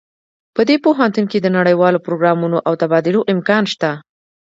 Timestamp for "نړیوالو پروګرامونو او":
1.57-2.73